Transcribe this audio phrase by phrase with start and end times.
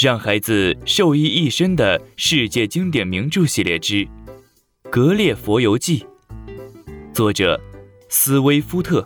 [0.00, 3.94] 让孩子受益一生的世界经典名著系列之
[4.88, 6.06] 《格列佛游记》，
[7.12, 7.60] 作者
[8.08, 9.04] 斯威夫特，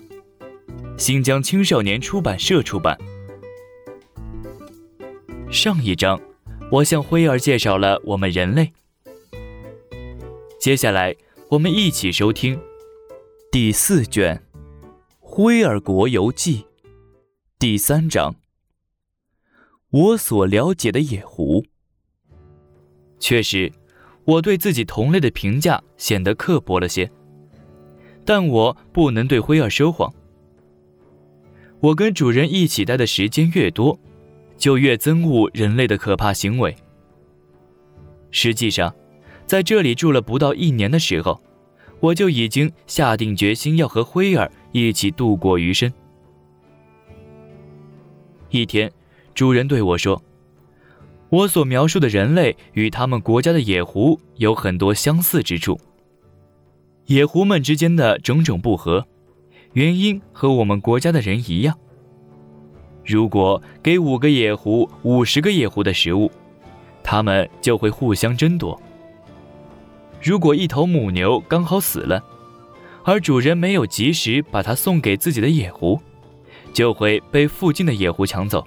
[0.98, 2.98] 新疆青少年出版社出版。
[5.50, 6.20] 上一章，
[6.70, 8.70] 我向辉儿介绍了我们人类。
[10.60, 11.16] 接下来，
[11.48, 12.60] 我们一起收听
[13.50, 14.36] 第四卷
[15.20, 16.58] 《辉儿国游记》
[17.58, 18.41] 第三章。
[19.92, 21.62] 我所了解的野狐，
[23.18, 23.70] 确实，
[24.24, 27.10] 我对自己同类的评价显得刻薄了些。
[28.24, 30.10] 但我不能对辉儿说谎。
[31.80, 33.98] 我跟主人一起待的时间越多，
[34.56, 36.74] 就越憎恶人类的可怕行为。
[38.30, 38.94] 实际上，
[39.44, 41.38] 在这里住了不到一年的时候，
[42.00, 45.92] 我就已经下定决心要和辉儿一起度过余生。
[48.48, 48.90] 一天。
[49.34, 50.22] 主人对我说
[51.30, 55.80] ：“我所描述的人类与他们国家的野狐有很多相似之处。
[57.06, 59.06] 野狐们之间的种种不和，
[59.72, 61.76] 原因和我们国家的人一样。
[63.04, 66.30] 如果给五个野狐五十个野狐的食物，
[67.02, 68.80] 他们就会互相争夺。
[70.22, 72.22] 如果一头母牛刚好死了，
[73.02, 75.98] 而主人没有及时把它送给自己的野狐，
[76.72, 78.64] 就会被附近的野狐抢走。”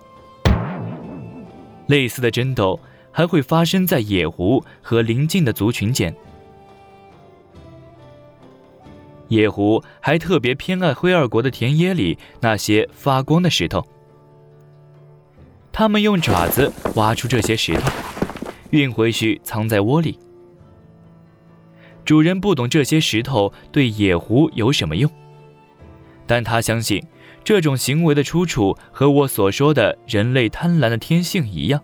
[1.88, 2.80] 类似的争斗
[3.12, 6.16] 还会发生在野狐和邻近的族群间。
[9.28, 13.84] 野狐还特别偏爱灰二国的田野里那些发光的石头，
[15.72, 17.90] 他们用爪子挖出这些石头，
[18.70, 20.20] 运回去藏在窝里。
[22.04, 25.10] 主人不懂这些石头对野狐有什么用，
[26.28, 27.04] 但他相信。
[27.46, 31.80] 这种行为的出处和我所说的人类贪婪的天性一样。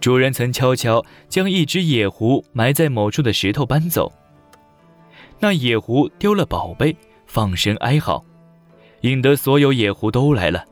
[0.00, 4.12] 主人曾悄悄将一只野狐埋在某处的石头搬走。
[5.38, 8.24] 那野狐丢了宝贝，放声哀嚎，
[9.02, 10.64] 引得所有野狐都来了。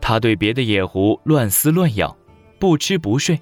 [0.00, 2.14] 他对别的野狐乱撕乱咬，
[2.58, 3.40] 不吃不睡。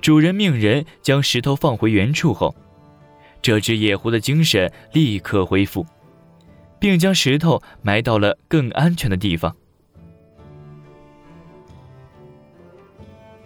[0.00, 2.54] 主人命人将石头放回原处后。
[3.42, 5.86] 这只野狐的精神立刻恢复，
[6.78, 9.54] 并将石头埋到了更安全的地方。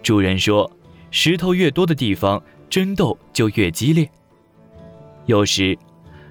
[0.03, 0.71] 主人说
[1.11, 4.11] ：“石头越多的地方，争斗就越激烈。
[5.27, 5.79] 有时，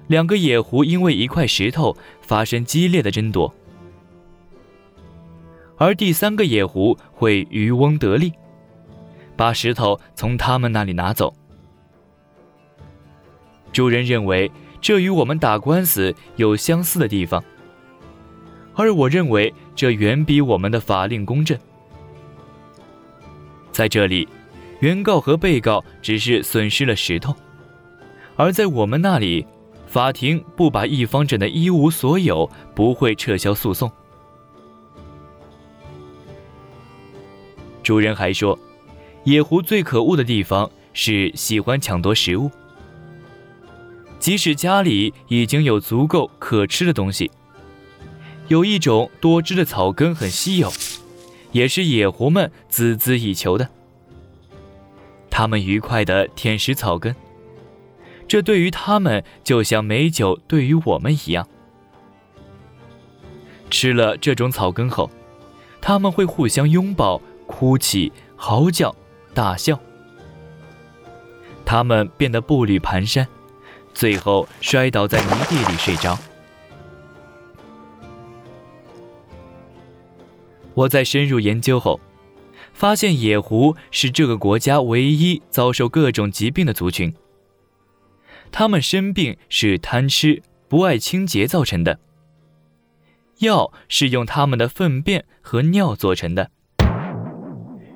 [0.06, 3.52] 两个野狐因为一块石头发生激烈的争夺，
[5.76, 8.32] 而第三个野狐会渔翁得利，
[9.36, 11.34] 把石头从他们那里拿走。”
[13.74, 14.48] 主人认为
[14.80, 17.42] 这与我们打官司有相似的地方，
[18.72, 21.58] 而我认为这远比我们的法令公正。
[23.72, 24.28] 在这里，
[24.78, 27.34] 原告和被告只是损失了石头，
[28.36, 29.44] 而在我们那里，
[29.88, 33.90] 法庭不把一方整得一无所有，不会撤销诉讼。
[37.82, 38.56] 主人还说，
[39.24, 42.48] 野狐最可恶的地方是喜欢抢夺食物。
[44.24, 47.30] 即使家里已经有足够可吃的东西，
[48.48, 50.72] 有一种多汁的草根很稀有，
[51.52, 53.68] 也是野狐们孜孜以求的。
[55.28, 57.14] 它们愉快地舔食草根，
[58.26, 61.46] 这对于它们就像美酒对于我们一样。
[63.68, 65.10] 吃了这种草根后，
[65.82, 68.96] 他们会互相拥抱、哭泣、嚎叫、
[69.34, 69.78] 大笑，
[71.66, 73.26] 他们变得步履蹒跚。
[73.94, 76.18] 最后摔倒在泥地里睡着。
[80.74, 82.00] 我在深入研究后，
[82.72, 87.14] 发现野狐是这个国家唯一遭受各种疾病的族群。
[88.50, 92.00] 他们生病是贪吃、不爱清洁造成的。
[93.38, 96.50] 药是用他们的粪便和尿做成的。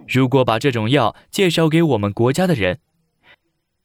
[0.07, 2.79] 如果把这种药介绍给我们国家的人，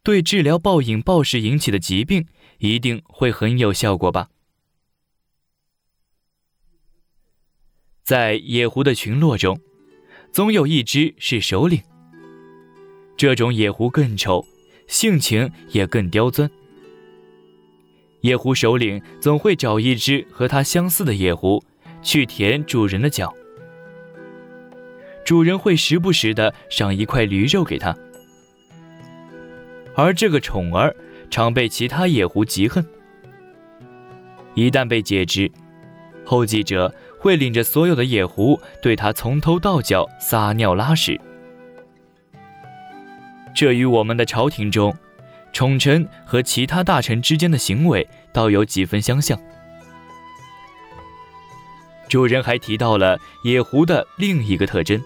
[0.04, 2.28] 对治疗暴饮暴食引起的疾病，
[2.58, 4.28] 一定会很有效果吧？
[8.04, 9.58] 在野狐的群落中，
[10.34, 11.82] 总有一只是首领。
[13.16, 14.46] 这种野狐更丑，
[14.88, 16.52] 性情也更刁钻。
[18.20, 21.64] 野狐首领总会找一只和他相似的野狐，
[22.02, 23.34] 去舔主人的脚。
[25.24, 27.98] 主人会时不时的赏一块驴肉给他。
[29.96, 30.96] 而这个宠儿
[31.30, 32.86] 常被其他野狐嫉恨。
[34.56, 35.52] 一旦被解职，
[36.26, 41.20] 后继者会领着所有的野狐对他从头到脚撒尿拉屎。
[43.56, 44.96] 这与我们的朝廷中，
[45.52, 49.40] 宠臣和其他大臣之间的行为倒有几分相像。
[52.10, 55.02] 主人还提到了野狐的另一个特征：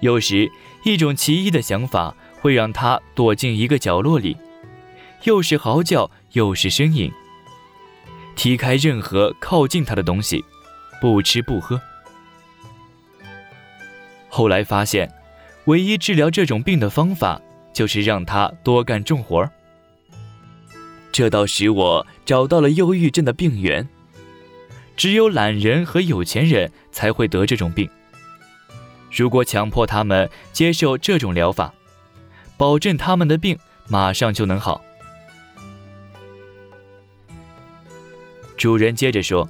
[0.00, 0.50] 有时
[0.84, 4.36] 一种奇异的想法会让他躲进一个角落里，
[5.22, 7.10] 又是嚎叫，又是呻吟，
[8.36, 10.44] 踢开任何靠近他的东西，
[11.00, 11.80] 不吃不喝。
[14.28, 15.10] 后来发现。
[15.66, 17.40] 唯一治疗这种病的方法，
[17.72, 19.48] 就是让他多干重活儿。
[21.12, 23.88] 这倒使我找到了忧郁症的病源。
[24.96, 27.88] 只有懒人和有钱人才会得这种病。
[29.12, 31.72] 如果强迫他们接受这种疗法，
[32.56, 33.58] 保证他们的病
[33.88, 34.82] 马上就能好。
[38.56, 39.48] 主人接着说：“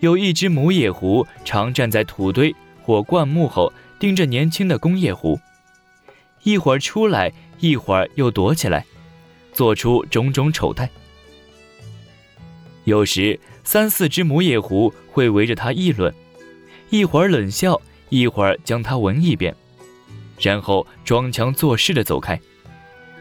[0.00, 5.38] 有一只母野狐常站在土堆或灌木后。”盯着年轻的公叶狐，
[6.42, 8.82] 一会儿出来，一会儿又躲起来，
[9.52, 10.88] 做出种种丑态。
[12.84, 16.14] 有时三四只母野狐会围着它议论，
[16.88, 17.78] 一会儿冷笑，
[18.08, 19.54] 一会儿将它闻一遍，
[20.40, 22.40] 然后装腔作势的走开，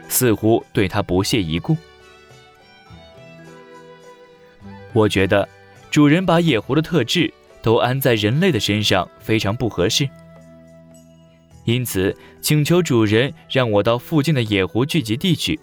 [0.07, 1.75] 似乎对它不屑一顾。
[4.93, 5.47] 我觉得，
[5.91, 7.31] 主人把野狐的特质
[7.61, 10.09] 都安在人类的身上，非常不合适。
[11.65, 15.59] 因此，请求主人让我到附近的野狐聚集地去，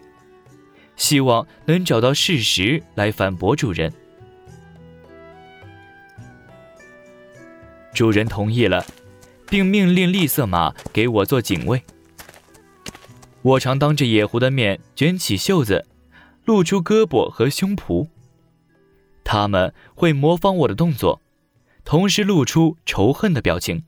[0.94, 3.92] 希望能找到事实来反驳主人。
[7.92, 8.84] 主人同意了，
[9.48, 11.82] 并命令栗色马给我做警卫。
[13.42, 15.86] 我常当着野狐的面卷起袖子，
[16.44, 18.08] 露出胳膊和胸脯，
[19.22, 21.20] 他们会模仿我的动作，
[21.84, 23.84] 同时露出仇恨的表情。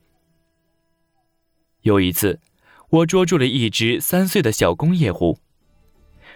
[1.81, 2.39] 有一次，
[2.89, 5.39] 我捉住了一只三岁的小公野狐，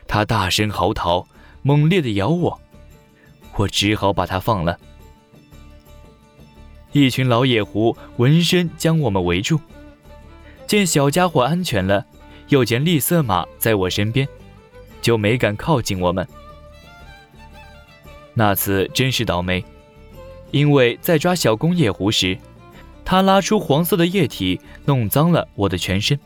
[0.08, 1.26] 它大声嚎啕，
[1.62, 2.62] 猛烈地咬我，
[3.56, 4.78] 我只好把它放了。
[6.94, 9.60] 一群老野狐闻声将我们围住，
[10.68, 12.06] 见小家伙安全了，
[12.50, 14.28] 又见栗色马在我身边，
[15.02, 16.28] 就没敢靠近我们。
[18.36, 19.66] 那次真是倒霉，
[20.52, 22.38] 因为在抓小公野狐时。
[23.06, 26.18] 他拉出黄色的液体，弄脏了我的全身。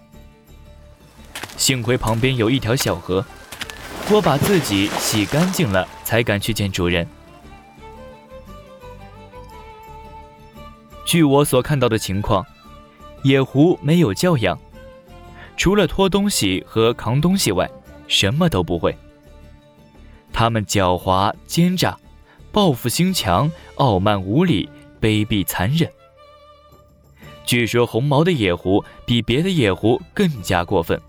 [1.58, 3.26] 幸亏旁边有一条小河，
[4.12, 7.08] 我把自己洗干净了，才敢去见主人。
[11.08, 12.46] 据我所看到的情况，
[13.24, 14.60] 野狐没有教养，
[15.56, 17.72] 除了拖东西和扛东西外，
[18.10, 18.94] 什么都不会。
[20.34, 21.98] 他们狡猾奸诈，
[22.52, 24.70] 报复心强，傲慢无礼，
[25.00, 25.90] 卑鄙残忍。
[27.46, 31.02] 据说红毛的野狐比别的野狐更加过分。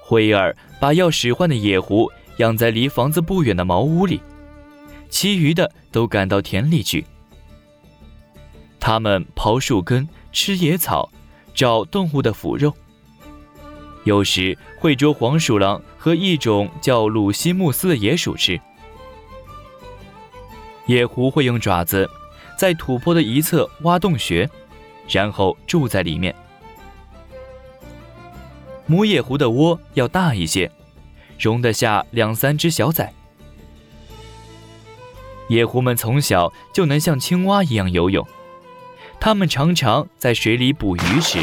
[0.00, 4.18] 灰儿把要使唤的野狐养在离房子不远的茅屋里，
[5.16, 7.06] 其余的都赶到田里去。
[8.78, 11.10] 他们刨树根、吃野草、
[11.54, 12.70] 找动物的腐肉，
[14.04, 18.60] 有时会捉黄鼠狼和一种叫鲁西穆斯的野鼠吃。
[20.84, 22.06] 野狐会用爪子。
[22.58, 24.46] 在土坡的一侧挖洞穴，
[25.08, 26.34] 然后住在里面。
[28.84, 30.70] 母野狐的窝要大一些，
[31.38, 33.10] 容得下两三只小崽。
[35.48, 38.26] 野狐们从小就能像青蛙一样游泳，
[39.20, 41.38] 它们常常在水里捕鱼时，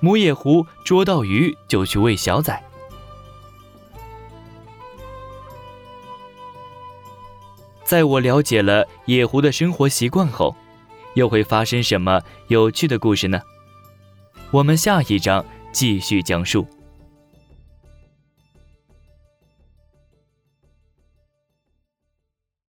[0.00, 2.62] 母野狐捉到鱼就去喂小崽。
[7.82, 10.54] 在我了解了野狐的生活习惯后，
[11.14, 13.40] 又会发生什么有趣的故事呢？
[14.50, 16.66] 我们下一章继续讲述。